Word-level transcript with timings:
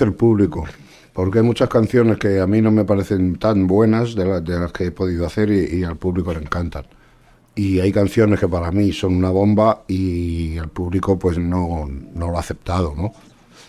dice 0.00 0.04
el 0.04 0.14
público. 0.14 0.64
Porque 1.12 1.40
hay 1.40 1.44
muchas 1.44 1.68
canciones 1.68 2.18
que 2.18 2.40
a 2.40 2.46
mí 2.46 2.62
no 2.62 2.70
me 2.70 2.84
parecen 2.84 3.36
tan 3.36 3.66
buenas 3.66 4.14
de, 4.14 4.24
las 4.24 4.72
que 4.72 4.86
he 4.86 4.90
podido 4.90 5.26
hacer 5.26 5.50
y, 5.50 5.82
al 5.84 5.96
público 5.96 6.32
le 6.32 6.40
encantan. 6.40 6.86
Y 7.54 7.80
hay 7.80 7.92
canciones 7.92 8.38
que 8.38 8.48
para 8.48 8.70
mí 8.70 8.92
son 8.92 9.16
una 9.16 9.30
bomba 9.30 9.82
y 9.88 10.56
el 10.56 10.68
público 10.68 11.18
pues 11.18 11.36
no, 11.36 11.86
no 11.88 12.30
lo 12.30 12.36
ha 12.36 12.40
aceptado, 12.40 12.94
¿no? 12.96 13.12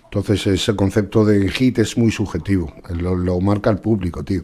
Entonces 0.04 0.46
ese 0.46 0.76
concepto 0.76 1.26
de 1.26 1.50
hit 1.50 1.80
es 1.80 1.98
muy 1.98 2.12
subjetivo, 2.12 2.72
lo, 2.90 3.16
lo 3.16 3.40
marca 3.42 3.70
el 3.70 3.80
público, 3.80 4.24
tío. 4.24 4.44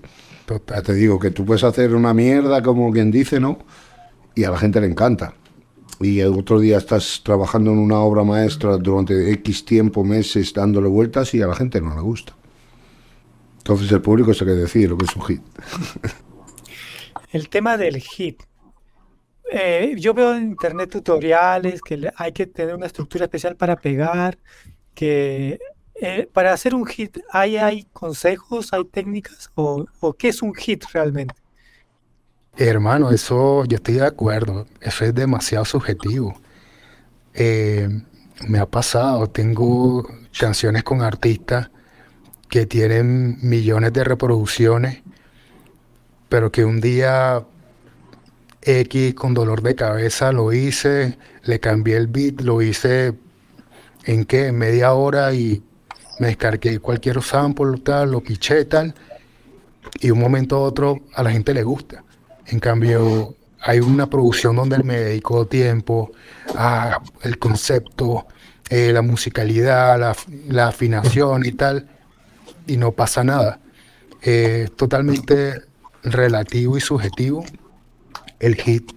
Ya 0.67 0.81
te 0.81 0.93
digo 0.93 1.19
que 1.19 1.31
tú 1.31 1.45
puedes 1.45 1.63
hacer 1.63 1.93
una 1.93 2.13
mierda 2.13 2.63
como 2.63 2.91
quien 2.91 3.11
dice, 3.11 3.39
¿no? 3.39 3.59
Y 4.33 4.43
a 4.43 4.49
la 4.49 4.57
gente 4.57 4.81
le 4.81 4.87
encanta. 4.87 5.33
Y 5.99 6.19
el 6.19 6.33
otro 6.33 6.59
día 6.59 6.77
estás 6.77 7.21
trabajando 7.23 7.71
en 7.71 7.79
una 7.79 7.99
obra 7.99 8.23
maestra 8.23 8.77
durante 8.77 9.31
X 9.33 9.65
tiempo, 9.65 10.03
meses, 10.03 10.53
dándole 10.53 10.87
vueltas 10.87 11.33
y 11.33 11.41
a 11.41 11.47
la 11.47 11.55
gente 11.55 11.81
no 11.81 11.95
le 11.95 12.01
gusta. 12.01 12.35
Entonces 13.57 13.91
el 13.91 14.01
público 14.01 14.33
se 14.33 14.45
que 14.45 14.51
decir 14.51 14.89
lo 14.89 14.97
que 14.97 15.05
es 15.05 15.15
un 15.15 15.23
hit. 15.23 15.41
El 17.31 17.49
tema 17.49 17.75
del 17.75 17.97
hit. 17.97 18.41
Eh, 19.51 19.95
yo 19.97 20.13
veo 20.13 20.33
en 20.33 20.51
internet 20.51 20.89
tutoriales 20.89 21.81
que 21.81 22.09
hay 22.15 22.31
que 22.31 22.47
tener 22.47 22.75
una 22.75 22.85
estructura 22.85 23.25
especial 23.25 23.55
para 23.55 23.75
pegar, 23.75 24.37
que 24.93 25.59
eh, 25.95 26.27
para 26.31 26.53
hacer 26.53 26.75
un 26.75 26.85
hit, 26.85 27.17
¿hay, 27.31 27.57
¿hay 27.57 27.83
consejos, 27.91 28.71
hay 28.71 28.85
técnicas 28.85 29.49
o, 29.55 30.13
qué 30.17 30.29
es 30.29 30.41
un 30.41 30.53
hit 30.53 30.83
realmente? 30.93 31.35
Hermano, 32.59 33.11
eso 33.11 33.65
yo 33.65 33.75
estoy 33.75 33.95
de 33.95 34.05
acuerdo, 34.07 34.65
eso 34.81 35.05
es 35.05 35.13
demasiado 35.13 35.63
subjetivo. 35.63 36.41
Eh, 37.35 37.87
me 38.47 38.57
ha 38.57 38.65
pasado, 38.65 39.29
tengo 39.29 40.07
canciones 40.39 40.83
con 40.83 41.03
artistas 41.03 41.69
que 42.49 42.65
tienen 42.65 43.37
millones 43.47 43.93
de 43.93 44.03
reproducciones, 44.03 45.03
pero 46.29 46.51
que 46.51 46.65
un 46.65 46.81
día 46.81 47.45
X 48.63 49.13
con 49.13 49.35
dolor 49.35 49.61
de 49.61 49.75
cabeza 49.75 50.31
lo 50.31 50.51
hice, 50.51 51.19
le 51.43 51.59
cambié 51.59 51.97
el 51.97 52.07
beat, 52.07 52.41
lo 52.41 52.63
hice 52.63 53.13
en 54.05 54.25
qué, 54.25 54.51
media 54.51 54.93
hora 54.93 55.31
y 55.31 55.61
me 56.19 56.27
descargué 56.27 56.79
cualquier 56.79 57.21
sample, 57.21 57.79
tal, 57.81 58.13
lo 58.13 58.21
piché, 58.21 58.65
tal, 58.65 58.95
y 59.99 60.09
un 60.09 60.19
momento 60.19 60.55
a 60.55 60.61
otro 60.61 61.01
a 61.13 61.21
la 61.21 61.29
gente 61.29 61.53
le 61.53 61.61
gusta. 61.61 62.03
En 62.47 62.59
cambio, 62.59 63.35
hay 63.61 63.79
una 63.79 64.09
producción 64.09 64.55
donde 64.55 64.79
me 64.83 64.97
dedicó 64.97 65.45
tiempo 65.47 66.11
a 66.55 67.01
el 67.23 67.37
concepto, 67.39 68.27
eh, 68.69 68.91
la 68.93 69.01
musicalidad, 69.01 70.15
la, 70.47 70.67
afinación 70.67 71.45
y 71.45 71.51
tal, 71.51 71.87
y 72.65 72.77
no 72.77 72.91
pasa 72.91 73.23
nada. 73.23 73.59
Es 74.21 74.75
totalmente 74.75 75.61
relativo 76.03 76.77
y 76.77 76.81
subjetivo. 76.81 77.43
El 78.39 78.55
hit 78.55 78.91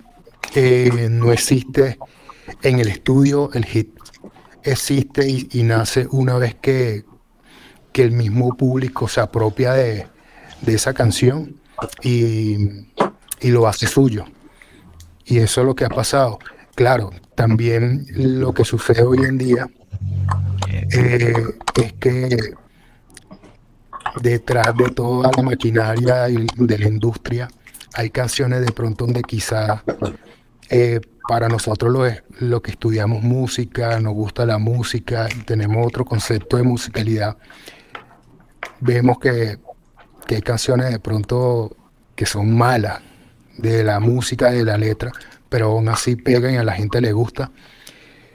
eh, 0.55 1.09
no 1.11 1.33
existe 1.33 1.99
en 2.63 2.81
el 2.81 2.89
estudio, 2.89 3.51
el 3.55 3.65
hit 3.65 3.91
existe 4.63 5.27
y 5.29 5.63
nace 5.63 6.07
una 6.11 6.37
vez 6.37 6.55
que, 6.55 7.05
que 7.93 8.03
el 8.03 8.13
mismo 8.13 8.57
público 8.57 9.09
se 9.09 9.21
apropia 9.21 9.73
de, 9.73 10.07
esa 10.67 10.95
canción 10.95 11.57
y, 12.03 12.87
lo 13.49 13.67
hace 13.67 13.87
suyo. 13.87 14.27
Y 15.25 15.39
eso 15.39 15.61
es 15.61 15.67
lo 15.67 15.75
que 15.75 15.85
ha 15.85 15.89
pasado. 15.89 16.39
Claro, 16.75 17.11
también 17.35 18.07
lo 18.11 18.53
que 18.53 18.65
sucede 18.65 19.03
hoy 19.03 19.19
en 19.19 19.39
día 19.39 19.69
eh, 20.93 21.45
es 21.75 21.93
que 21.95 22.55
detrás 24.23 24.77
de 24.77 24.91
toda 24.91 25.31
la 25.37 25.43
maquinaria 25.43 26.25
de 26.25 26.79
la 26.79 26.89
industria 26.89 27.49
hay 27.95 28.11
canciones 28.11 28.61
de 28.65 28.73
pronto 28.73 29.05
donde 29.05 29.23
quizás 29.23 29.83
eh, 30.69 31.01
para 31.29 31.49
nosotros 31.49 31.93
lo, 31.93 32.07
es, 32.07 32.23
lo 32.39 32.63
que 32.63 32.73
estudiamos 32.73 33.23
música, 33.23 34.01
nos 34.01 34.15
gusta 34.15 34.47
la 34.47 34.59
música, 34.59 35.29
tenemos 35.45 35.87
otro 35.87 36.05
concepto 36.05 36.57
de 36.57 36.63
musicalidad, 36.63 37.37
vemos 38.81 39.19
que, 39.19 39.59
hay 40.29 40.43
canciones 40.43 40.91
de 40.91 41.01
pronto 41.01 41.77
que 42.15 42.25
son 42.25 42.57
malas 42.57 43.01
de 43.57 43.85
la 43.85 44.01
música, 44.01 44.51
de 44.51 44.65
la 44.65 44.79
letra, 44.79 45.13
pero 45.49 45.67
aún 45.67 45.89
así 45.89 46.17
pegan 46.17 46.55
y 46.55 46.57
a 46.57 46.65
la 46.65 46.73
gente 46.73 47.01
le 47.01 47.13
gusta. 47.13 47.51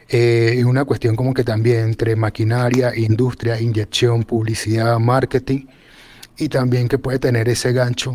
Eh, 0.07 0.55
es 0.57 0.65
una 0.65 0.85
cuestión 0.85 1.15
como 1.15 1.33
que 1.33 1.43
también 1.43 1.79
entre 1.79 2.15
maquinaria, 2.15 2.95
industria, 2.95 3.59
inyección, 3.59 4.23
publicidad, 4.23 4.99
marketing, 4.99 5.65
y 6.37 6.49
también 6.49 6.87
que 6.87 6.99
puede 6.99 7.17
tener 7.17 7.49
ese 7.49 7.71
gancho 7.73 8.13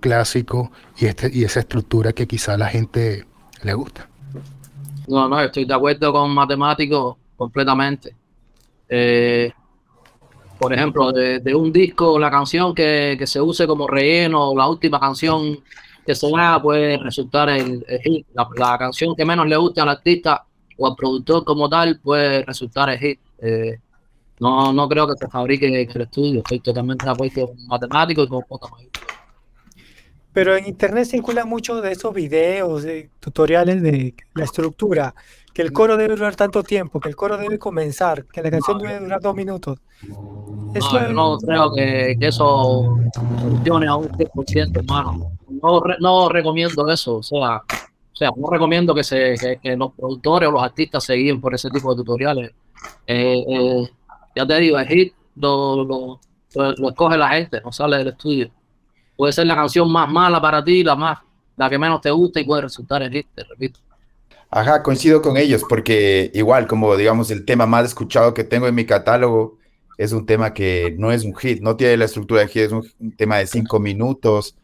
clásico 0.00 0.72
y, 0.98 1.06
este, 1.06 1.30
y 1.32 1.44
esa 1.44 1.60
estructura 1.60 2.12
que 2.12 2.26
quizá 2.26 2.54
a 2.54 2.58
la 2.58 2.68
gente 2.68 3.26
le 3.62 3.74
gusta. 3.74 4.08
No, 5.06 5.28
no, 5.28 5.40
estoy 5.40 5.64
de 5.64 5.74
acuerdo 5.74 6.12
con 6.12 6.30
matemáticos 6.30 7.16
completamente. 7.36 8.14
Eh, 8.88 9.52
por 10.58 10.72
ejemplo, 10.72 11.12
de, 11.12 11.54
un 11.54 11.72
disco, 11.72 12.18
la 12.18 12.30
canción 12.30 12.74
que, 12.74 13.18
se 13.24 13.40
use 13.40 13.66
como 13.66 13.86
relleno, 13.86 14.52
la 14.56 14.68
última 14.68 14.98
canción 14.98 15.60
que 16.08 16.14
se 16.14 16.26
haga 16.26 16.62
puede 16.62 16.96
resultar 16.96 17.50
el, 17.50 17.84
hit. 18.02 18.26
La, 18.32 18.78
canción 18.78 19.14
que 19.14 19.26
menos 19.26 19.46
le 19.46 19.58
guste 19.58 19.82
al 19.82 19.90
artista 19.90 20.42
o 20.78 20.86
al 20.86 20.96
productor 20.96 21.44
como 21.44 21.68
tal 21.68 22.00
puede 22.00 22.46
resultar 22.46 22.88
el 22.88 22.98
hit. 22.98 23.20
Eh, 23.40 23.78
no, 24.40 24.72
no 24.72 24.88
creo 24.88 25.06
que 25.06 25.18
se 25.18 25.28
fabrique 25.28 25.66
en 25.66 25.74
el 25.74 26.00
estudio. 26.00 26.38
Estoy 26.38 26.60
totalmente 26.60 27.04
de 27.04 27.10
acuerdo 27.10 27.48
con 27.48 27.66
matemáticos 27.66 28.26
y 28.26 28.28
con 28.30 28.42
Pero 30.32 30.56
en 30.56 30.66
internet 30.66 31.04
circula 31.04 31.44
mucho 31.44 31.82
de 31.82 31.92
esos 31.92 32.14
videos, 32.14 32.84
de 32.84 33.10
tutoriales 33.20 33.82
de 33.82 34.14
la 34.34 34.44
estructura 34.44 35.14
que 35.52 35.60
el 35.60 35.72
coro 35.72 35.98
debe 35.98 36.14
durar 36.14 36.36
tanto 36.36 36.62
tiempo, 36.62 37.00
que 37.00 37.10
el 37.10 37.16
coro 37.16 37.36
debe 37.36 37.58
comenzar, 37.58 38.24
que 38.24 38.42
la 38.42 38.50
canción 38.50 38.78
debe 38.78 39.00
durar 39.00 39.20
dos 39.20 39.34
minutos. 39.34 39.78
no, 41.12 41.36
no 41.36 41.38
creo 41.38 41.72
que, 41.74 42.16
eso 42.20 42.96
funcione 43.40 43.88
a 43.88 43.96
un 43.96 44.08
100%, 44.08 44.78
hermano. 44.78 45.37
No, 45.62 45.82
no 46.00 46.28
recomiendo 46.28 46.90
eso, 46.90 47.16
o 47.16 47.22
sea, 47.22 47.56
o 47.56 48.16
sea, 48.18 48.30
no 48.36 48.50
recomiendo 48.50 48.94
que, 48.94 49.04
se, 49.04 49.34
que, 49.62 49.76
los 49.76 49.92
productores 49.92 50.48
o 50.48 50.52
los 50.52 50.62
artistas 50.62 51.04
se 51.04 51.14
guíen 51.14 51.40
por 51.40 51.54
ese 51.54 51.70
tipo 51.70 51.94
de 51.94 51.96
tutoriales. 51.98 52.50
Eh, 53.06 53.44
eh, 53.48 53.88
ya 54.34 54.44
te 54.44 54.58
digo, 54.58 54.78
el 54.78 54.88
hit 54.88 55.14
lo, 55.36 55.84
lo, 55.84 56.20
lo, 56.54 56.88
escoge 56.88 57.16
la 57.16 57.28
gente, 57.28 57.60
no 57.64 57.70
sale 57.70 57.98
del 57.98 58.08
estudio. 58.08 58.50
Puede 59.16 59.32
ser 59.32 59.46
la 59.46 59.54
canción 59.54 59.90
más 59.90 60.10
mala 60.10 60.40
para 60.40 60.64
ti, 60.64 60.82
la 60.82 60.96
más, 60.96 61.18
la 61.56 61.70
que 61.70 61.78
menos 61.78 62.00
te 62.00 62.10
gusta 62.10 62.40
y 62.40 62.44
puede 62.44 62.62
resultar 62.62 63.02
el 63.02 63.12
hit, 63.12 63.26
te 63.34 63.44
repito. 63.44 63.78
Ajá, 64.50 64.82
coincido 64.82 65.20
con 65.20 65.36
ellos 65.36 65.62
porque 65.68 66.30
igual 66.34 66.66
como 66.66 66.96
digamos 66.96 67.30
el 67.30 67.44
tema 67.44 67.66
más 67.66 67.84
escuchado 67.84 68.32
que 68.32 68.44
tengo 68.44 68.66
en 68.66 68.74
mi 68.74 68.86
catálogo 68.86 69.58
es 69.98 70.12
un 70.12 70.24
tema 70.24 70.54
que 70.54 70.94
no 70.98 71.12
es 71.12 71.24
un 71.24 71.36
hit, 71.36 71.60
no 71.60 71.76
tiene 71.76 71.98
la 71.98 72.06
estructura 72.06 72.40
de 72.40 72.48
hit, 72.48 72.62
es 72.62 72.72
un 72.72 73.14
tema 73.16 73.36
de 73.36 73.46
cinco 73.46 73.78
minutos 73.78 74.56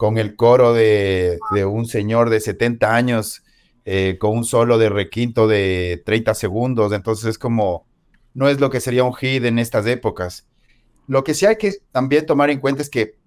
con 0.00 0.16
el 0.16 0.34
coro 0.34 0.72
de, 0.72 1.38
un 1.66 1.84
señor 1.84 2.30
de 2.30 2.40
70 2.40 2.96
años 2.96 3.42
eh, 3.84 4.16
con 4.18 4.30
un 4.34 4.44
solo 4.46 4.78
de 4.78 4.88
requinto 4.88 5.46
de 5.46 6.02
30 6.06 6.32
segundos, 6.32 6.94
entonces 6.94 7.26
es 7.26 7.38
como, 7.38 7.84
no 8.32 8.48
es 8.48 8.60
lo 8.60 8.70
que 8.70 8.80
sería 8.80 9.04
un 9.04 9.12
hit 9.12 9.44
en 9.44 9.58
estas 9.58 9.84
épocas. 9.84 10.48
Lo 11.06 11.22
que 11.22 11.34
sí 11.34 11.44
hay 11.44 11.56
que 11.56 11.74
también 11.92 12.24
tomar 12.24 12.48
en 12.48 12.60
cuenta 12.60 12.80
es 12.80 12.88
que 12.88 13.18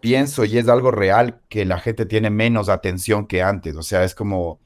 pienso 0.00 0.44
y 0.44 0.58
es 0.58 0.68
algo 0.68 0.90
real 0.90 1.40
que 1.48 1.64
la 1.64 1.78
gente 1.78 2.04
tiene 2.04 2.28
menos 2.28 2.68
atención 2.68 3.26
que 3.26 3.42
antes, 3.42 3.74
o 3.74 3.82
sea, 3.82 4.04
es 4.04 4.14
como 4.14 4.60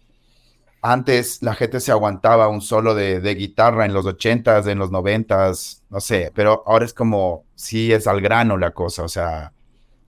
antes 0.81 1.43
la 1.43 1.55
gente 1.55 1.79
se 1.79 1.93
aguantaba 1.93 2.49
un 2.49 2.61
solo 2.61 2.97
de, 2.97 3.21
guitarra 3.37 3.87
en 3.87 3.95
los 3.95 4.05
ochentas, 4.05 4.67
en 4.67 4.81
los 4.81 4.91
noventas, 4.91 5.85
no 5.91 6.01
sé, 6.01 6.33
pero 6.35 6.65
ahora 6.67 6.87
es 6.87 6.93
como, 6.93 7.45
sí 7.55 7.93
es 7.93 8.09
al 8.09 8.21
grano 8.21 8.59
la 8.59 8.73
cosa, 8.73 9.05
o 9.05 9.09
sea, 9.09 9.53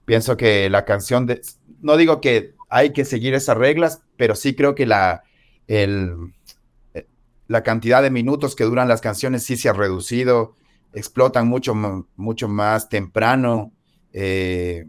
pienso 0.05 0.37
que 0.37 0.69
la 0.69 0.85
canción 0.85 1.25
de, 1.25 1.41
no 1.81 1.97
digo 1.97 2.21
que 2.21 2.53
hay 2.69 2.93
que 2.93 3.05
seguir 3.05 3.33
esas 3.33 3.57
reglas, 3.57 4.01
pero 4.17 4.35
sí 4.35 4.55
creo 4.55 4.75
que 4.75 4.85
la, 4.85 5.23
el, 5.67 6.33
eh, 6.93 7.07
la 7.47 7.63
cantidad 7.63 8.01
de 8.01 8.09
minutos 8.09 8.55
que 8.55 8.63
duran 8.63 8.87
las 8.87 9.01
canciones 9.01 9.43
sí 9.43 9.57
se 9.57 9.69
ha 9.69 9.73
reducido, 9.73 10.55
explotan 10.93 11.47
mucho, 11.47 11.75
mucho 12.15 12.47
más 12.47 12.89
temprano, 12.89 13.71
eh, 14.13 14.85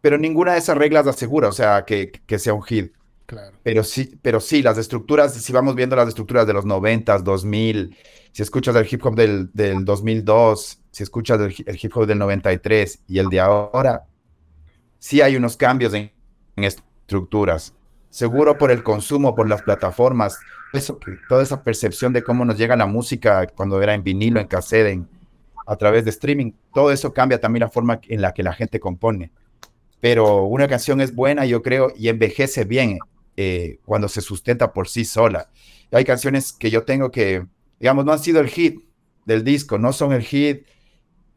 pero 0.00 0.18
ninguna 0.18 0.52
de 0.52 0.58
esas 0.58 0.76
reglas 0.76 1.06
asegura, 1.06 1.48
o 1.48 1.52
sea, 1.52 1.84
que, 1.84 2.10
que 2.26 2.38
sea 2.38 2.54
un 2.54 2.62
hit. 2.62 2.92
Pero 3.62 3.82
sí, 3.82 4.18
pero 4.22 4.38
sí, 4.38 4.62
las 4.62 4.78
estructuras, 4.78 5.34
si 5.34 5.52
vamos 5.52 5.74
viendo 5.74 5.96
las 5.96 6.08
estructuras 6.08 6.46
de 6.46 6.52
los 6.52 6.64
90, 6.64 7.18
2000, 7.18 7.96
si 8.30 8.42
escuchas 8.42 8.76
el 8.76 8.86
hip 8.88 9.04
hop 9.04 9.16
del, 9.16 9.50
del 9.52 9.84
2002, 9.84 10.80
si 10.92 11.02
escuchas 11.02 11.40
el, 11.40 11.78
hip 11.80 11.96
hop 11.96 12.06
del 12.06 12.18
93 12.18 13.00
y 13.08 13.18
el 13.18 13.28
de 13.28 13.40
ahora, 13.40 14.04
sí 15.06 15.20
hay 15.20 15.36
unos 15.36 15.56
cambios 15.56 15.94
en, 15.94 16.10
estructuras. 16.56 17.72
Seguro 18.10 18.58
por 18.58 18.72
el 18.72 18.82
consumo, 18.82 19.36
por 19.36 19.48
las 19.48 19.62
plataformas, 19.62 20.40
eso, 20.72 20.98
toda 21.28 21.44
esa 21.44 21.62
percepción 21.62 22.12
de 22.12 22.24
cómo 22.24 22.44
nos 22.44 22.58
llega 22.58 22.74
la 22.74 22.86
música 22.86 23.46
cuando 23.46 23.80
era 23.80 23.94
en 23.94 24.02
vinilo, 24.02 24.40
en 24.40 24.48
cassette, 24.48 25.04
a 25.64 25.76
través 25.76 26.04
de 26.04 26.10
streaming. 26.10 26.52
Todo 26.74 26.90
eso 26.90 27.12
cambia 27.12 27.40
también 27.40 27.60
la 27.60 27.70
forma 27.70 28.00
en 28.08 28.20
la 28.20 28.34
que 28.34 28.42
la 28.42 28.52
gente 28.52 28.80
compone. 28.80 29.30
Pero 30.00 30.42
una 30.44 30.66
canción 30.66 31.00
es 31.00 31.14
buena, 31.14 31.46
yo 31.46 31.62
creo, 31.62 31.92
y 31.96 32.08
envejece 32.08 32.64
bien 32.64 32.98
eh, 33.36 33.78
cuando 33.84 34.08
se 34.08 34.20
sustenta 34.20 34.72
por 34.72 34.88
sí 34.88 35.04
sola. 35.04 35.50
Hay 35.92 36.04
canciones 36.04 36.52
que 36.52 36.70
yo 36.70 36.82
tengo 36.82 37.12
que, 37.12 37.46
digamos, 37.78 38.04
no 38.04 38.12
han 38.12 38.18
sido 38.18 38.40
el 38.40 38.48
hit 38.48 38.80
del 39.24 39.44
disco, 39.44 39.78
no 39.78 39.92
son 39.92 40.12
el 40.12 40.22
hit, 40.22 40.66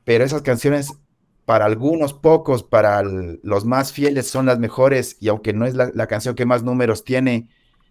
pero 0.05 0.23
esas 0.23 0.41
canciones 0.41 0.91
para 1.49 1.65
algunos 1.65 2.13
pocos, 2.13 2.61
para 2.61 3.01
los 3.01 3.65
más 3.65 3.91
fieles 3.91 4.27
son 4.27 4.45
las 4.45 4.59
mejores 4.59 5.17
y 5.19 5.29
aunque 5.29 5.51
no 5.51 5.65
es 5.65 5.73
la, 5.73 6.05
canción 6.05 6.35
que 6.35 6.45
más 6.45 6.61
números 6.61 7.03
tiene, 7.03 7.49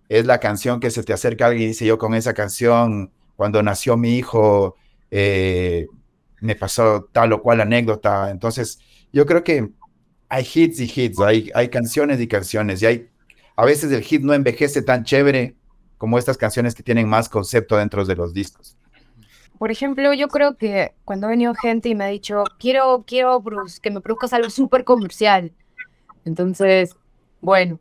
es 0.08 0.26
la 0.26 0.38
canción 0.38 0.78
que 0.78 0.92
se 0.92 1.02
te 1.02 1.12
acerca 1.12 1.46
alguien 1.46 1.64
y 1.64 1.66
dice 1.70 1.84
yo 1.84 1.98
con 1.98 2.14
esa 2.14 2.34
canción, 2.34 3.10
cuando 3.34 3.60
nació 3.64 3.96
mi 3.96 4.16
hijo, 4.16 4.76
eh, 5.10 5.88
me 6.40 6.54
pasó 6.54 7.08
tal 7.10 7.32
o 7.32 7.42
cual 7.42 7.60
anécdota. 7.60 8.30
Entonces, 8.30 8.78
yo 9.12 9.26
creo 9.26 9.42
que 9.42 9.68
hay 10.28 10.46
hits 10.54 10.78
y 10.78 10.92
hits, 10.94 11.18
hay, 11.18 11.50
hay 11.52 11.68
canciones 11.68 12.20
y 12.20 12.28
canciones 12.28 12.80
y 12.80 12.86
hay, 12.86 13.08
a 13.56 13.64
veces 13.64 13.90
el 13.90 14.04
hit 14.04 14.22
no 14.22 14.34
envejece 14.34 14.82
tan 14.82 15.02
chévere 15.02 15.56
como 15.96 16.16
estas 16.16 16.38
canciones 16.38 16.76
que 16.76 16.84
tienen 16.84 17.08
más 17.08 17.28
concepto 17.28 17.76
dentro 17.76 18.04
de 18.04 18.14
los 18.14 18.32
discos. 18.32 18.77
Por 19.58 19.72
ejemplo, 19.72 20.12
yo 20.14 20.28
creo 20.28 20.56
que 20.56 20.94
cuando 21.04 21.26
ha 21.26 21.30
venido 21.30 21.52
gente 21.54 21.88
y 21.88 21.94
me 21.94 22.04
ha 22.04 22.08
dicho, 22.08 22.44
quiero, 22.58 23.04
quiero 23.06 23.42
que 23.82 23.90
me 23.90 24.00
produzcas 24.00 24.32
algo 24.32 24.50
súper 24.50 24.84
comercial. 24.84 25.52
Entonces, 26.24 26.94
bueno, 27.40 27.80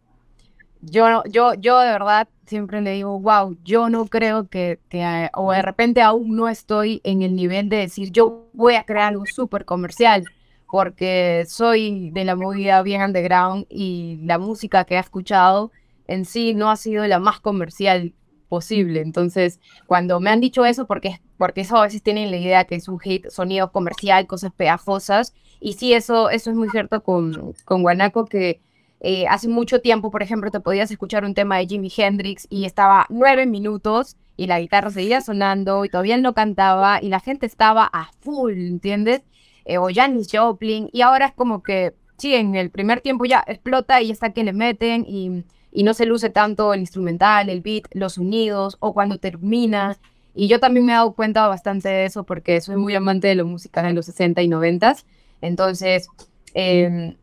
yo, 0.82 1.24
yo, 1.26 1.54
yo 1.54 1.80
de 1.80 1.92
verdad 1.92 2.28
siempre 2.46 2.82
le 2.82 2.94
digo, 2.94 3.20
wow, 3.20 3.58
yo 3.64 3.90
no 3.90 4.06
creo 4.08 4.48
que, 4.48 4.80
que, 4.90 5.30
o 5.36 5.52
de 5.52 5.62
repente 5.62 6.02
aún 6.02 6.36
no 6.36 6.48
estoy 6.48 7.02
en 7.04 7.22
el 7.22 7.36
nivel 7.36 7.70
de 7.70 7.78
decir, 7.78 8.12
yo 8.12 8.48
voy 8.54 8.76
a 8.76 8.84
crear 8.84 9.10
algo 9.10 9.26
súper 9.26 9.66
comercial, 9.66 10.24
porque 10.72 11.46
soy 11.48 12.10
de 12.12 12.26
la 12.26 12.36
movida 12.36 12.82
bien 12.82 13.02
underground 13.02 13.66
y 13.70 14.20
la 14.24 14.40
música 14.40 14.86
que 14.86 14.96
he 14.96 15.00
escuchado 15.00 15.72
en 16.08 16.26
sí 16.26 16.54
no 16.54 16.72
ha 16.72 16.76
sido 16.76 17.06
la 17.06 17.20
más 17.20 17.40
comercial 17.40 18.14
posible. 18.48 19.02
Entonces, 19.02 19.60
cuando 19.86 20.20
me 20.20 20.30
han 20.30 20.42
dicho 20.42 20.66
eso, 20.66 20.88
porque, 20.88 21.20
porque 21.38 21.62
eso 21.62 21.78
a 21.78 21.84
veces 21.84 22.02
tienen 22.02 22.32
la 22.32 22.38
idea 22.38 22.66
que 22.66 22.76
es 22.76 22.88
un 22.88 23.00
hit, 23.00 23.28
sonido 23.30 23.72
comercial, 23.72 24.28
cosas 24.28 24.52
pegajosas, 24.56 25.34
y 25.60 25.74
sí, 25.74 25.94
eso, 25.94 26.30
eso 26.30 26.52
es 26.52 26.56
muy 26.56 26.70
cierto 26.70 27.04
con, 27.04 27.54
con 27.66 27.82
Guanaco, 27.82 28.26
que 28.26 28.62
eh, 29.00 29.28
hace 29.28 29.48
mucho 29.48 29.80
tiempo, 29.82 30.10
por 30.12 30.24
ejemplo, 30.24 30.50
te 30.52 30.60
podías 30.60 30.90
escuchar 30.90 31.24
un 31.24 31.34
tema 31.34 31.58
de 31.58 31.68
Jimi 31.68 31.92
Hendrix 31.96 32.48
y 32.50 32.66
estaba 32.66 33.06
nueve 33.10 33.46
minutos 33.46 34.18
y 34.36 34.48
la 34.48 34.60
guitarra 34.60 34.90
seguía 34.90 35.22
sonando 35.22 35.86
y 35.86 35.90
todavía 35.90 36.18
no 36.18 36.34
cantaba 36.34 37.00
y 37.02 37.10
la 37.10 37.20
gente 37.20 37.46
estaba 37.46 37.90
a 37.92 38.12
full, 38.20 38.54
¿entiendes? 38.54 39.24
Eh, 39.66 39.78
o 39.78 39.90
Janis 39.94 40.30
Joplin, 40.32 40.90
y 40.94 41.02
ahora 41.02 41.28
es 41.28 41.34
como 41.34 41.62
que, 41.62 41.94
sí, 42.18 42.36
en 42.36 42.56
el 42.56 42.70
primer 42.70 43.02
tiempo 43.02 43.26
ya 43.26 43.44
explota 43.48 44.02
y 44.02 44.08
ya 44.08 44.14
está 44.14 44.32
que 44.32 44.44
le 44.44 44.54
meten 44.54 45.06
y 45.08 45.44
y 45.78 45.84
no 45.84 45.94
se 45.94 46.08
luce 46.08 46.32
tanto 46.32 46.74
el 46.74 46.80
instrumental, 46.80 47.50
el 47.50 47.62
beat, 47.62 47.84
los 47.92 48.14
sonidos 48.14 48.78
o 48.80 48.94
cuando 48.96 49.20
termina. 49.20 49.96
Y 50.34 50.48
yo 50.48 50.60
también 50.60 50.88
me 50.88 50.94
he 50.94 50.96
dado 50.96 51.14
cuenta 51.14 51.48
bastante 51.48 51.88
de 51.88 52.06
eso 52.06 52.24
porque 52.24 52.62
soy 52.62 52.78
muy 52.78 52.96
amante 52.96 53.28
de 53.28 53.36
la 53.36 53.44
música 53.44 53.84
de 53.84 53.94
los 53.94 54.08
60 54.08 54.42
y 54.42 54.48
90. 54.48 54.96
Entonces, 55.42 56.08
em, 56.56 57.16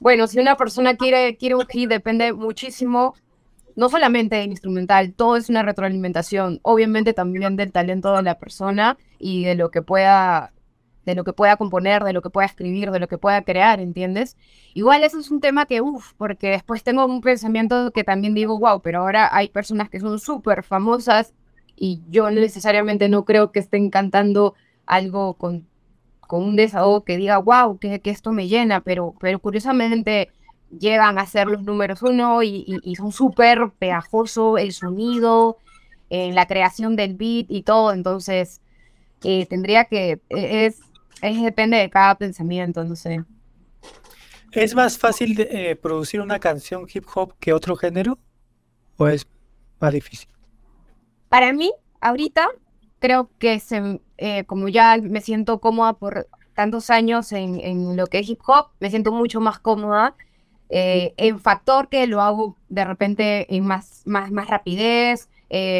bueno, 0.00 0.26
si 0.26 0.40
una 0.40 0.56
persona 0.56 0.96
quiere, 0.96 1.36
quiere 1.36 1.54
un 1.54 1.66
hit, 1.68 1.88
depende 1.88 2.32
muchísimo, 2.32 3.14
no 3.76 3.88
solamente 3.88 4.34
del 4.36 4.50
instrumental, 4.50 5.12
todo 5.14 5.36
es 5.36 5.48
una 5.48 5.62
retroalimentación, 5.62 6.58
obviamente 6.62 7.12
también 7.14 7.54
del 7.56 7.70
talento 7.70 8.16
de 8.16 8.22
la 8.24 8.38
persona 8.38 8.98
y 9.20 9.44
de 9.44 9.54
lo 9.54 9.70
que 9.70 9.82
pueda 9.82 10.52
de 11.06 11.14
lo 11.14 11.24
que 11.24 11.32
pueda 11.32 11.56
componer, 11.56 12.04
de 12.04 12.12
lo 12.12 12.22
que 12.22 12.30
pueda 12.30 12.46
escribir, 12.46 12.90
de 12.90 13.00
lo 13.00 13.08
que 13.08 13.18
pueda 13.18 13.42
crear, 13.42 13.80
¿entiendes? 13.80 14.36
Igual 14.74 15.02
eso 15.04 15.18
es 15.18 15.30
un 15.30 15.40
tema 15.40 15.66
que, 15.66 15.80
uff, 15.80 16.12
porque 16.16 16.50
después 16.50 16.82
tengo 16.82 17.04
un 17.06 17.20
pensamiento 17.20 17.90
que 17.92 18.04
también 18.04 18.34
digo, 18.34 18.58
wow, 18.58 18.80
pero 18.82 19.00
ahora 19.00 19.28
hay 19.34 19.48
personas 19.48 19.88
que 19.88 20.00
son 20.00 20.18
súper 20.18 20.62
famosas 20.62 21.34
y 21.76 22.02
yo 22.10 22.30
necesariamente 22.30 23.08
no 23.08 23.24
creo 23.24 23.52
que 23.52 23.60
estén 23.60 23.90
cantando 23.90 24.54
algo 24.86 25.34
con, 25.34 25.66
con 26.20 26.42
un 26.42 26.56
desahogo 26.56 27.04
que 27.04 27.16
diga, 27.16 27.38
wow, 27.38 27.78
que, 27.78 28.00
que 28.00 28.10
esto 28.10 28.32
me 28.32 28.48
llena, 28.48 28.80
pero, 28.82 29.14
pero 29.18 29.38
curiosamente 29.38 30.30
llegan 30.78 31.18
a 31.18 31.26
ser 31.26 31.48
los 31.48 31.62
números 31.62 32.02
uno 32.02 32.42
y, 32.42 32.80
son 32.96 33.10
súper 33.10 33.70
pegajoso 33.78 34.58
el 34.58 34.72
sonido, 34.72 35.56
en 36.10 36.34
la 36.34 36.46
creación 36.46 36.96
del 36.96 37.14
beat 37.14 37.46
y 37.48 37.62
todo, 37.62 37.92
entonces... 37.92 38.60
Eh, 39.22 39.46
tendría 39.46 39.84
que, 39.84 40.20
e, 40.30 40.66
es, 40.66 40.80
es, 41.22 41.42
depende 41.42 41.76
de 41.76 41.90
cada 41.90 42.14
pensamiento, 42.16 42.84
no 42.84 42.96
sé. 42.96 43.24
¿Es 44.52 44.74
más 44.74 44.98
fácil 44.98 45.34
de, 45.36 45.48
eh, 45.50 45.76
producir 45.76 46.20
una 46.20 46.40
canción 46.40 46.86
hip 46.92 47.04
hop 47.14 47.34
que 47.38 47.52
otro 47.52 47.76
género? 47.76 48.18
¿O 48.96 49.06
es 49.06 49.26
más 49.78 49.92
difícil? 49.92 50.28
Para 51.28 51.52
mí, 51.52 51.72
ahorita, 52.00 52.48
creo 52.98 53.30
que 53.38 53.60
se, 53.60 54.00
eh, 54.18 54.44
como 54.44 54.68
ya 54.68 54.96
me 55.00 55.20
siento 55.20 55.60
cómoda 55.60 55.92
por 55.92 56.28
tantos 56.54 56.90
años 56.90 57.30
en, 57.32 57.60
en, 57.60 57.96
lo 57.96 58.06
que 58.06 58.18
es 58.18 58.28
hip 58.28 58.40
hop, 58.46 58.70
me 58.80 58.90
siento 58.90 59.12
mucho 59.12 59.40
más 59.40 59.60
cómoda 59.60 60.16
eh, 60.68 61.14
en 61.16 61.38
factor 61.38 61.88
que 61.88 62.06
lo 62.06 62.20
hago 62.20 62.56
de 62.68 62.84
repente 62.84 63.54
en 63.54 63.64
más, 63.64 64.02
más, 64.04 64.30
más 64.32 64.48
rapidez, 64.48 65.28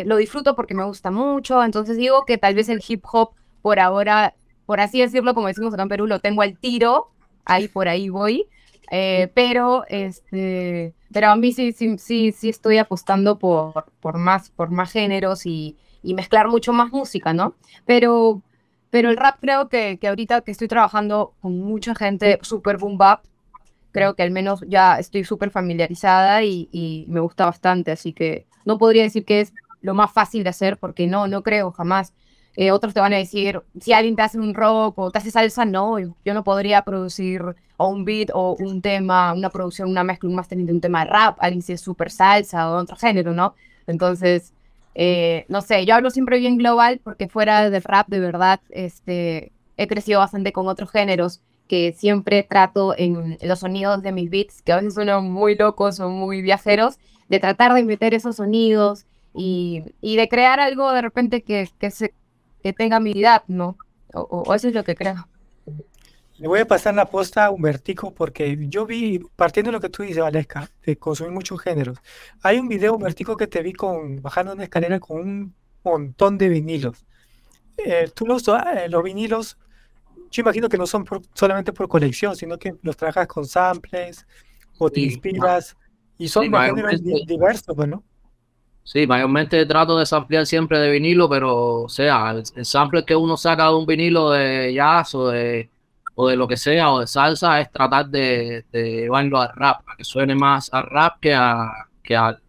lo 0.04 0.16
disfruto 0.16 0.56
porque 0.56 0.74
me 0.74 0.84
gusta 0.84 1.10
mucho, 1.10 1.62
entonces 1.62 1.96
digo 1.96 2.24
que 2.24 2.38
tal 2.38 2.54
vez 2.54 2.68
el 2.68 2.82
hip 2.86 3.04
hop 3.12 3.30
por 3.62 3.78
ahora, 3.78 4.34
por 4.70 4.78
así 4.78 5.00
decirlo, 5.00 5.34
como 5.34 5.48
decimos 5.48 5.74
acá 5.74 5.82
en 5.82 5.88
Perú, 5.88 6.06
lo 6.06 6.20
tengo 6.20 6.42
al 6.42 6.56
tiro, 6.56 7.10
ahí 7.44 7.66
por 7.66 7.88
ahí 7.88 8.08
voy, 8.08 8.46
eh, 8.92 9.28
pero, 9.34 9.84
este, 9.88 10.94
pero 11.12 11.30
a 11.30 11.34
mí 11.34 11.50
sí, 11.50 11.72
sí, 11.72 11.98
sí, 11.98 12.30
sí 12.30 12.50
estoy 12.50 12.78
apostando 12.78 13.36
por, 13.36 13.86
por, 13.98 14.16
más, 14.16 14.50
por 14.50 14.70
más 14.70 14.92
géneros 14.92 15.44
y, 15.44 15.76
y 16.04 16.14
mezclar 16.14 16.46
mucho 16.46 16.72
más 16.72 16.92
música, 16.92 17.32
¿no? 17.32 17.54
Pero, 17.84 18.42
pero 18.90 19.10
el 19.10 19.16
rap 19.16 19.40
creo 19.40 19.68
que, 19.68 19.98
que 20.00 20.06
ahorita 20.06 20.42
que 20.42 20.52
estoy 20.52 20.68
trabajando 20.68 21.34
con 21.40 21.58
mucha 21.58 21.96
gente 21.96 22.38
súper 22.42 22.76
boom 22.76 22.96
bap, 22.96 23.24
creo 23.90 24.14
que 24.14 24.22
al 24.22 24.30
menos 24.30 24.62
ya 24.68 25.00
estoy 25.00 25.24
súper 25.24 25.50
familiarizada 25.50 26.44
y, 26.44 26.68
y, 26.70 27.06
me 27.08 27.18
gusta 27.18 27.44
bastante, 27.44 27.90
así 27.90 28.12
que 28.12 28.46
no 28.64 28.78
podría 28.78 29.02
decir 29.02 29.24
que 29.24 29.40
es 29.40 29.52
lo 29.80 29.94
más 29.94 30.12
fácil 30.12 30.44
de 30.44 30.50
hacer, 30.50 30.76
porque 30.76 31.08
no, 31.08 31.26
no 31.26 31.42
creo 31.42 31.72
jamás. 31.72 32.12
Eh, 32.56 32.72
otros 32.72 32.92
te 32.94 33.00
van 33.00 33.12
a 33.12 33.16
decir, 33.16 33.62
si 33.80 33.92
alguien 33.92 34.16
te 34.16 34.22
hace 34.22 34.38
un 34.38 34.54
rock 34.54 34.98
o 34.98 35.10
te 35.10 35.18
hace 35.18 35.30
salsa, 35.30 35.64
no, 35.64 35.98
yo 35.98 36.34
no 36.34 36.44
podría 36.44 36.82
producir 36.82 37.42
o 37.76 37.88
un 37.88 38.04
beat 38.04 38.30
o 38.34 38.56
un 38.58 38.82
tema, 38.82 39.32
una 39.32 39.50
producción, 39.50 39.88
una 39.88 40.04
mezcla, 40.04 40.28
un 40.28 40.34
mastering 40.34 40.66
de 40.66 40.72
un 40.72 40.80
tema 40.80 41.04
de 41.04 41.10
rap, 41.10 41.36
alguien 41.40 41.62
si 41.62 41.72
es 41.72 41.80
súper 41.80 42.10
salsa 42.10 42.70
o 42.70 42.76
otro 42.76 42.96
género, 42.96 43.32
¿no? 43.32 43.54
Entonces, 43.86 44.52
eh, 44.94 45.46
no 45.48 45.62
sé, 45.62 45.86
yo 45.86 45.94
hablo 45.94 46.10
siempre 46.10 46.38
bien 46.38 46.58
global 46.58 47.00
porque 47.02 47.28
fuera 47.28 47.70
de 47.70 47.80
rap, 47.80 48.08
de 48.08 48.20
verdad, 48.20 48.60
este, 48.70 49.52
he 49.76 49.86
crecido 49.86 50.20
bastante 50.20 50.52
con 50.52 50.68
otros 50.68 50.90
géneros 50.90 51.40
que 51.68 51.92
siempre 51.96 52.42
trato 52.42 52.94
en 52.98 53.38
los 53.42 53.60
sonidos 53.60 54.02
de 54.02 54.10
mis 54.10 54.28
beats, 54.28 54.60
que 54.60 54.72
a 54.72 54.76
veces 54.76 54.94
son 54.94 55.30
muy 55.30 55.54
locos 55.54 56.00
o 56.00 56.10
muy 56.10 56.42
viajeros, 56.42 56.98
de 57.28 57.38
tratar 57.38 57.72
de 57.74 57.84
meter 57.84 58.12
esos 58.12 58.36
sonidos 58.36 59.06
y, 59.32 59.84
y 60.00 60.16
de 60.16 60.28
crear 60.28 60.58
algo 60.58 60.92
de 60.92 61.00
repente 61.00 61.42
que, 61.42 61.70
que, 61.78 61.92
se, 61.92 62.12
que 62.62 62.72
tenga 62.72 63.00
mi 63.00 63.12
edad, 63.12 63.42
¿no? 63.48 63.76
O, 64.12 64.54
eso 64.54 64.68
es 64.68 64.74
lo 64.74 64.84
que 64.84 64.94
creo. 64.94 65.28
Le 66.38 66.48
voy 66.48 66.60
a 66.60 66.66
pasar 66.66 66.94
la 66.94 67.04
posta 67.04 67.44
a 67.44 67.50
Humbertico 67.50 68.14
porque 68.14 68.56
yo 68.68 68.86
vi, 68.86 69.20
partiendo 69.36 69.70
de 69.70 69.72
lo 69.72 69.80
que 69.80 69.90
tú 69.90 70.02
dices, 70.02 70.22
Valesca, 70.22 70.70
de 70.84 70.96
consumir 70.96 71.32
muchos 71.32 71.60
géneros. 71.60 71.98
Hay 72.42 72.58
un 72.58 72.66
video, 72.66 72.94
Humbertico, 72.94 73.36
que 73.36 73.46
te 73.46 73.62
vi 73.62 73.72
con 73.72 74.22
bajando 74.22 74.54
una 74.54 74.64
escalera 74.64 74.98
con 74.98 75.20
un 75.20 75.54
montón 75.84 76.38
de 76.38 76.48
vinilos. 76.48 77.04
Eh, 77.76 78.10
tú 78.14 78.26
los, 78.26 78.46
eh, 78.48 78.88
los 78.88 79.02
vinilos, 79.02 79.58
yo 80.30 80.40
imagino 80.42 80.68
que 80.68 80.78
no 80.78 80.86
son 80.86 81.04
solamente 81.34 81.72
por 81.72 81.88
colección, 81.88 82.34
sino 82.34 82.58
que 82.58 82.74
los 82.82 82.96
trabajas 82.96 83.26
con 83.26 83.46
samples 83.46 84.26
o 84.78 84.90
te 84.90 85.00
inspiras 85.00 85.76
y 86.16 86.28
son 86.28 86.50
géneros 86.50 87.02
diversos, 87.26 87.76
¿no? 87.86 88.02
Sí, 88.84 89.06
mayormente 89.06 89.64
trato 89.66 89.98
de 89.98 90.06
samplear 90.06 90.46
siempre 90.46 90.78
de 90.78 90.90
vinilo, 90.90 91.28
pero 91.28 91.86
sea, 91.88 92.32
el, 92.32 92.64
sample 92.64 93.04
que 93.04 93.14
uno 93.14 93.36
saca 93.36 93.68
de 93.68 93.74
un 93.74 93.86
vinilo 93.86 94.30
de 94.30 94.74
jazz 94.74 95.14
o 95.14 95.28
de, 95.28 95.70
o 96.14 96.28
de 96.28 96.36
lo 96.36 96.48
que 96.48 96.56
sea, 96.56 96.92
o 96.92 97.00
de 97.00 97.06
salsa, 97.06 97.60
es 97.60 97.70
tratar 97.70 98.08
de, 98.08 98.64
de 98.72 98.82
llevarlo 99.02 99.40
al 99.40 99.50
rap, 99.54 99.84
para 99.84 99.96
que 99.96 100.04
suene 100.04 100.34
más 100.34 100.72
al 100.72 100.84
rap 100.84 101.20
que, 101.20 101.34
a, 101.34 101.70
que 102.02 102.16
al, 102.16 102.40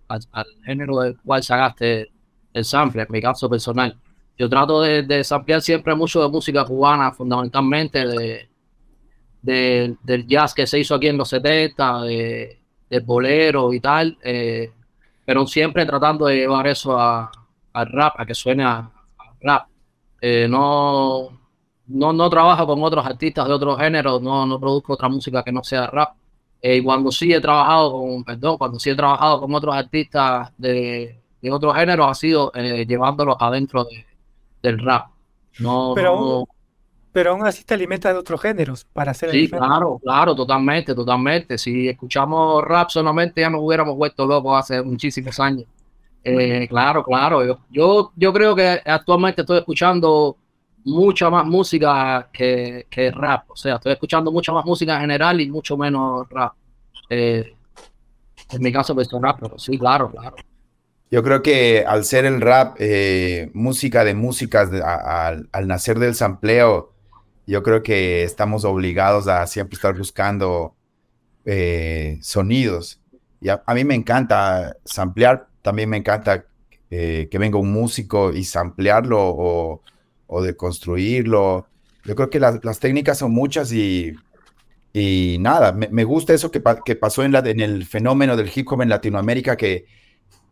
género 0.65 0.99
del 1.01 1.17
cual 1.19 1.43
sacaste 1.43 2.11
el 2.53 2.65
sample, 2.65 3.03
en 3.03 3.07
mi 3.11 3.21
caso 3.21 3.49
personal. 3.49 3.95
Yo 4.37 4.49
trato 4.49 4.81
de, 4.81 5.03
de 5.03 5.23
samplear 5.23 5.61
siempre 5.61 5.93
mucho 5.95 6.23
de 6.23 6.29
música 6.29 6.65
cubana, 6.65 7.11
fundamentalmente 7.11 8.07
de, 8.07 8.49
de, 9.41 9.95
del 10.03 10.27
jazz 10.27 10.53
que 10.53 10.67
se 10.67 10.79
hizo 10.79 10.95
aquí 10.95 11.07
en 11.07 11.17
los 11.17 11.29
70, 11.29 12.01
de, 12.03 12.59
de 12.89 12.99
bolero 12.99 13.73
y 13.73 13.79
tal. 13.79 14.17
Eh, 14.23 14.71
pero 15.25 15.45
siempre 15.47 15.85
tratando 15.85 16.25
de 16.25 16.37
llevar 16.37 16.67
eso 16.67 16.99
al 16.99 17.87
rap, 17.91 18.15
a 18.19 18.25
que 18.25 18.35
suene 18.35 18.63
a, 18.63 18.89
rap. 19.41 19.67
Eh, 20.21 20.47
no, 20.49 21.29
no, 21.87 22.13
no 22.13 22.29
trabajo 22.29 22.67
con 22.67 22.83
otros 22.83 23.05
artistas 23.05 23.47
de 23.47 23.53
otros 23.53 23.77
géneros, 23.79 24.21
no, 24.21 24.45
no 24.45 24.59
produzco 24.59 24.93
otra 24.93 25.09
música 25.09 25.43
que 25.43 25.51
no 25.51 25.63
sea 25.63 25.87
rap. 25.87 26.15
Eh, 26.61 26.77
y 26.77 26.83
cuando 26.83 27.11
sí 27.11 27.33
he 27.33 27.41
trabajado 27.41 27.91
con, 27.93 28.23
perdón, 28.23 28.57
cuando 28.57 28.79
sí 28.79 28.91
he 28.91 28.95
trabajado 28.95 29.41
con 29.41 29.53
otros 29.55 29.75
artistas 29.75 30.51
de, 30.57 31.19
de 31.41 31.51
otros 31.51 31.75
géneros, 31.75 32.07
ha 32.09 32.13
sido 32.13 32.51
eh, 32.53 32.85
llevándolos 32.85 33.35
adentro 33.39 33.83
de, 33.85 34.05
del 34.61 34.79
rap. 34.79 35.07
No, 35.59 35.93
Pero, 35.95 36.15
no- 36.15 36.47
pero 37.11 37.31
aún 37.31 37.45
así 37.45 37.63
te 37.63 37.73
alimentas 37.73 38.13
de 38.13 38.19
otros 38.19 38.41
géneros 38.41 38.85
para 38.93 39.11
hacer 39.11 39.29
el 39.29 39.35
Sí, 39.35 39.47
género. 39.47 39.65
claro, 39.67 39.99
claro, 40.01 40.35
totalmente, 40.35 40.95
totalmente. 40.95 41.57
Si 41.57 41.89
escuchamos 41.89 42.63
rap 42.63 42.89
solamente 42.89 43.41
ya 43.41 43.49
nos 43.49 43.61
hubiéramos 43.61 43.95
vuelto 43.95 44.25
locos 44.25 44.57
hace 44.59 44.81
muchísimos 44.81 45.39
años. 45.39 45.65
Eh, 46.23 46.67
claro, 46.69 47.03
claro. 47.03 47.43
Yo, 47.45 47.59
yo, 47.69 48.11
yo 48.15 48.31
creo 48.33 48.55
que 48.55 48.81
actualmente 48.85 49.41
estoy 49.41 49.57
escuchando 49.59 50.37
mucha 50.85 51.29
más 51.29 51.45
música 51.45 52.29
que, 52.31 52.87
que 52.89 53.11
rap. 53.11 53.49
O 53.51 53.55
sea, 53.55 53.75
estoy 53.75 53.93
escuchando 53.93 54.31
mucha 54.31 54.51
más 54.53 54.65
música 54.65 54.95
en 54.95 55.01
general 55.01 55.41
y 55.41 55.49
mucho 55.49 55.77
menos 55.77 56.27
rap. 56.29 56.53
Eh, 57.09 57.53
en 58.51 58.61
mi 58.61 58.71
caso, 58.71 58.93
pues 58.95 59.09
rap, 59.11 59.39
pero 59.41 59.57
sí, 59.57 59.77
claro, 59.77 60.09
claro. 60.11 60.35
Yo 61.09 61.23
creo 61.23 61.41
que 61.41 61.83
al 61.85 62.05
ser 62.05 62.25
el 62.25 62.39
rap 62.39 62.77
eh, 62.79 63.49
música 63.53 64.03
de 64.05 64.13
músicas, 64.13 64.71
de- 64.71 64.81
a- 64.81 65.27
al 65.51 65.67
nacer 65.67 65.99
del 65.99 66.15
sampleo, 66.15 66.93
yo 67.47 67.63
creo 67.63 67.83
que 67.83 68.23
estamos 68.23 68.65
obligados 68.65 69.27
a 69.27 69.45
siempre 69.47 69.75
estar 69.75 69.97
buscando 69.97 70.75
eh, 71.45 72.19
sonidos. 72.21 72.99
Y 73.41 73.49
a, 73.49 73.63
mí 73.73 73.83
me 73.83 73.95
encanta 73.95 74.77
samplear, 74.85 75.47
también 75.61 75.89
me 75.89 75.97
encanta 75.97 76.45
eh, 76.89 77.27
que 77.31 77.37
venga 77.37 77.57
un 77.57 77.71
músico 77.71 78.31
y 78.33 78.43
samplearlo 78.43 79.19
o, 79.19 79.81
o 80.27 80.41
de 80.41 80.55
construirlo. 80.55 81.67
Yo 82.05 82.15
creo 82.15 82.29
que 82.29 82.39
las, 82.39 82.79
técnicas 82.79 83.17
son 83.17 83.31
muchas 83.31 83.71
y, 83.73 84.15
nada, 85.39 85.71
me, 85.71 86.03
gusta 86.03 86.33
eso 86.33 86.51
que, 86.51 86.59
pa- 86.59 86.83
que 86.83 86.95
pasó 86.95 87.23
en, 87.23 87.35
en 87.35 87.59
el 87.59 87.85
fenómeno 87.85 88.35
del 88.35 88.51
hip 88.53 88.71
hop 88.71 88.81
en 88.81 88.89
Latinoamérica, 88.89 89.55
que 89.57 89.85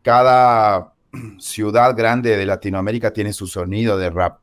cada 0.01 0.93
ciudad 1.39 1.95
grande 1.95 2.37
de 2.37 2.45
Latinoamérica 2.45 3.11
tiene 3.13 3.33
su 3.33 3.47
sonido 3.47 3.97
de 3.97 4.09
rap, 4.09 4.39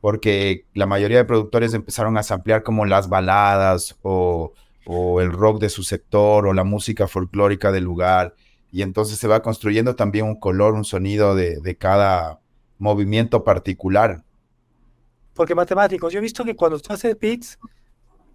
porque 0.00 0.66
la 0.74 0.86
mayoría 0.86 1.18
de 1.18 1.24
productores 1.24 1.74
empezaron 1.74 2.16
a 2.18 2.22
samplear 2.22 2.62
como 2.62 2.86
las 2.86 3.08
baladas 3.08 3.96
o, 4.02 4.52
o 4.86 5.20
el 5.20 5.32
rock 5.32 5.60
de 5.60 5.68
su 5.68 5.82
sector 5.82 6.46
o 6.46 6.52
la 6.54 6.64
música 6.64 7.06
folclórica 7.06 7.70
del 7.72 7.84
lugar, 7.84 8.34
y 8.72 8.82
entonces 8.82 9.18
se 9.18 9.28
va 9.28 9.42
construyendo 9.42 9.96
también 9.96 10.26
un 10.26 10.38
color, 10.38 10.74
un 10.74 10.84
sonido 10.84 11.34
de, 11.34 11.60
de 11.60 11.76
cada 11.76 12.40
movimiento 12.78 13.44
particular. 13.44 14.22
Porque 15.34 15.54
matemáticos, 15.54 16.12
yo 16.12 16.18
he 16.18 16.22
visto 16.22 16.44
que 16.44 16.54
cuando 16.56 16.78
tú 16.78 16.92
haces 16.92 17.16
beats, 17.18 17.58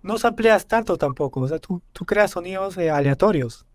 no 0.02 0.18
sampleas 0.18 0.68
tanto 0.68 0.98
tampoco. 0.98 1.42
O 1.42 1.48
sea, 1.48 1.60
tú, 1.60 1.82
tú 1.94 2.06
creas 2.06 2.32
sonidos 2.32 2.78
eh, 2.78 2.90
aleatorios. 2.90 3.66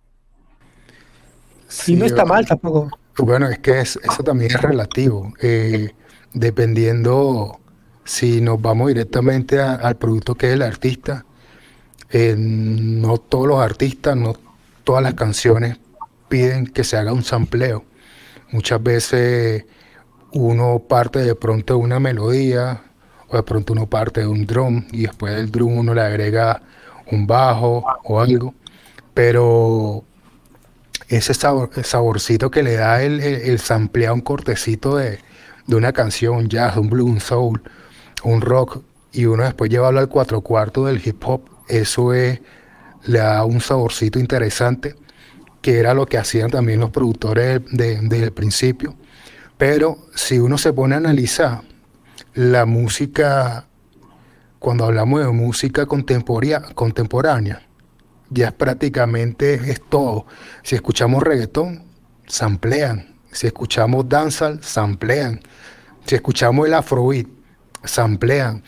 Y 1.68 1.72
Sí, 1.72 1.96
no 1.96 2.06
está 2.06 2.24
mal 2.24 2.46
tampoco. 2.46 2.90
Bueno, 3.18 3.48
es 3.48 3.58
que 3.60 3.80
es- 3.80 3.98
eso 4.02 4.22
también 4.22 4.50
es 4.52 4.60
relativo, 4.60 5.32
eh, 5.40 5.94
dependiendo 6.32 7.60
si 8.04 8.40
nos 8.40 8.60
vamos 8.60 8.88
directamente 8.88 9.60
al 9.60 9.96
producto 9.96 10.34
que 10.34 10.48
es 10.48 10.54
el 10.54 10.62
artista. 10.62 11.24
eh, 12.10 12.34
no 12.38 13.18
todos 13.18 13.46
los 13.48 13.60
artistas, 13.60 14.16
no 14.16 14.34
todas 14.84 15.02
las 15.02 15.14
canciones 15.14 15.78
piden 16.28 16.66
que 16.66 16.84
se 16.84 16.96
haga 16.96 17.12
un 17.12 17.24
sampleo. 17.24 17.84
Muchas 18.52 18.82
veces 18.82 19.64
uno 20.32 20.80
parte 20.88 21.20
de 21.20 21.34
pronto 21.34 21.74
de 21.74 21.80
una 21.80 22.00
melodía 22.00 22.82
o 23.28 23.36
de 23.36 23.42
pronto 23.42 23.72
uno 23.72 23.86
parte 23.88 24.20
de 24.22 24.26
un 24.26 24.46
drum 24.46 24.86
y 24.92 25.02
después 25.02 25.34
del 25.36 25.50
drum 25.50 25.78
uno 25.78 25.94
le 25.94 26.02
agrega 26.02 26.62
un 27.10 27.26
bajo 27.26 27.84
o 28.04 28.20
algo, 28.20 28.54
pero 29.14 30.04
ese 31.08 31.34
sabor, 31.34 31.70
saborcito 31.84 32.50
que 32.50 32.62
le 32.62 32.74
da 32.76 33.02
el, 33.02 33.20
el, 33.20 33.34
el 33.42 33.58
samplear 33.60 34.12
un 34.12 34.20
cortecito 34.20 34.96
de, 34.96 35.18
de 35.66 35.76
una 35.76 35.92
canción, 35.92 36.48
jazz, 36.48 36.76
un 36.76 36.90
blues, 36.90 37.10
un 37.10 37.20
soul, 37.20 37.62
un 38.24 38.40
rock, 38.40 38.82
y 39.12 39.26
uno 39.26 39.42
después 39.44 39.70
llevarlo 39.70 40.00
al 40.00 40.08
cuatro 40.08 40.40
cuartos 40.40 40.86
del 40.86 41.02
hip 41.04 41.22
hop, 41.26 41.42
eso 41.68 42.12
es, 42.14 42.40
le 43.04 43.18
da 43.18 43.44
un 43.44 43.60
saborcito 43.60 44.18
interesante, 44.18 44.94
que 45.62 45.78
era 45.78 45.94
lo 45.94 46.06
que 46.06 46.18
hacían 46.18 46.50
también 46.50 46.80
los 46.80 46.90
productores 46.90 47.60
de- 47.70 48.00
desde 48.00 48.24
el 48.24 48.32
principio. 48.32 48.94
Pero 49.58 49.98
si 50.14 50.38
uno 50.38 50.56
se 50.58 50.72
pone 50.72 50.94
a 50.94 50.98
analizar 50.98 51.62
la 52.34 52.64
música, 52.66 53.66
cuando 54.58 54.84
hablamos 54.84 55.20
de 55.20 55.28
música 55.32 55.86
contemporánea, 55.86 57.62
ya 58.30 58.48
es 58.48 58.52
prácticamente 58.52 59.54
es 59.70 59.80
todo. 59.88 60.26
Si 60.62 60.76
escuchamos 60.76 61.22
reggaetón, 61.22 61.82
samplean. 62.26 63.16
Si 63.32 63.46
escuchamos 63.46 64.08
dancehall, 64.08 64.62
samplean. 64.62 65.40
Si 66.06 66.14
escuchamos 66.14 66.66
el 66.66 66.74
afrobeat, 66.74 67.26
samplean. 67.84 68.62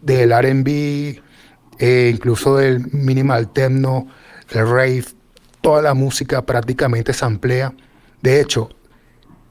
Del 0.00 0.32
R&B, 0.32 1.20
eh, 1.78 2.10
incluso 2.14 2.56
del 2.56 2.86
minimal 2.92 3.52
techno, 3.52 4.06
el 4.50 4.68
rave, 4.68 5.04
toda 5.60 5.82
la 5.82 5.94
música 5.94 6.44
prácticamente 6.44 7.12
samplea. 7.12 7.74
De 8.22 8.40
hecho, 8.40 8.70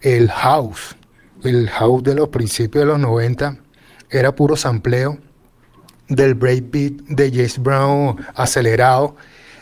el 0.01 0.29
house, 0.29 0.95
el 1.43 1.69
house 1.69 2.03
de 2.03 2.15
los 2.15 2.29
principios 2.29 2.83
de 2.83 2.87
los 2.87 2.99
90 2.99 3.57
era 4.09 4.33
puro 4.35 4.55
sampleo 4.55 5.17
del 6.07 6.35
breakbeat 6.35 6.93
de 7.07 7.29
James 7.29 7.59
Brown 7.59 8.17
acelerado. 8.35 9.15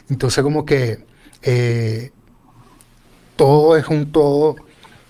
Entonces 0.10 0.44
como 0.44 0.65
que 0.65 1.05
eh, 1.41 2.12
todo 3.36 3.75
es 3.77 3.88
un 3.88 4.12
todo 4.12 4.55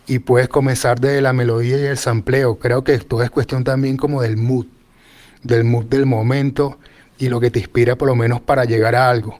y 0.07 0.19
puedes 0.19 0.47
comenzar 0.49 0.99
de 0.99 1.21
la 1.21 1.33
melodía 1.33 1.77
y 1.77 1.85
el 1.85 1.97
sampleo. 1.97 2.59
Creo 2.59 2.83
que 2.83 2.97
todo 2.99 3.23
es 3.23 3.31
cuestión 3.31 3.63
también 3.63 3.97
como 3.97 4.21
del 4.21 4.37
mood, 4.37 4.67
del 5.43 5.63
mood 5.63 5.85
del 5.85 6.05
momento 6.05 6.77
y 7.17 7.29
lo 7.29 7.39
que 7.39 7.51
te 7.51 7.59
inspira 7.59 7.95
por 7.95 8.07
lo 8.07 8.15
menos 8.15 8.41
para 8.41 8.65
llegar 8.65 8.95
a 8.95 9.09
algo. 9.09 9.39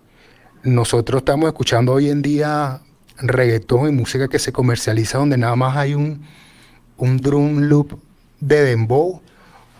Nosotros 0.63 1.19
estamos 1.19 1.47
escuchando 1.47 1.93
hoy 1.93 2.09
en 2.09 2.21
día 2.21 2.81
reggaetón 3.17 3.89
y 3.89 3.91
música 3.91 4.27
que 4.27 4.39
se 4.39 4.51
comercializa 4.51 5.19
donde 5.19 5.37
nada 5.37 5.55
más 5.55 5.77
hay 5.77 5.93
un, 5.93 6.25
un 6.97 7.17
drum 7.17 7.59
loop 7.61 7.99
de 8.39 8.63
dembow 8.63 9.21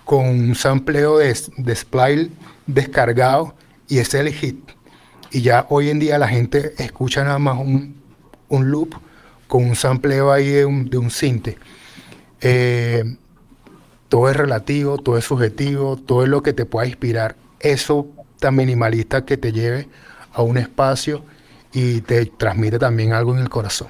con 0.04 0.28
un 0.28 0.56
sampleo 0.56 1.18
de, 1.18 1.36
de 1.58 2.30
descargado 2.68 3.56
y 3.88 3.98
es 3.98 4.14
el 4.14 4.32
hit. 4.32 4.60
Y 5.32 5.42
ya 5.42 5.66
hoy 5.70 5.90
en 5.90 6.00
día 6.00 6.18
la 6.18 6.28
gente 6.28 6.74
escucha 6.78 7.24
nada 7.24 7.40
más 7.40 7.58
un, 7.58 7.96
un 8.48 8.72
loop 8.72 8.96
con 9.48 9.64
un 9.64 9.76
sampleo 9.76 10.32
ahí 10.32 10.50
de 10.50 10.66
un, 10.66 10.86
de 10.90 10.98
un 10.98 11.12
cinte. 11.12 11.58
Eh, 12.42 13.04
todo 14.10 14.30
es 14.30 14.38
relativo, 14.38 14.98
todo 14.98 15.18
es 15.18 15.26
subjetivo, 15.26 15.98
todo 15.98 16.24
es 16.24 16.30
lo 16.30 16.44
que 16.44 16.54
te 16.54 16.66
pueda 16.66 16.88
inspirar. 16.88 17.36
Eso 17.60 18.08
tan 18.40 18.56
minimalista 18.56 19.26
que 19.26 19.38
te 19.38 19.52
lleve 19.52 19.88
a 20.34 20.42
un 20.42 20.58
espacio 20.58 21.24
y 21.74 22.02
te 22.02 22.26
transmite 22.26 22.80
también 22.80 23.14
algo 23.14 23.34
en 23.34 23.40
el 23.42 23.50
corazón. 23.50 23.90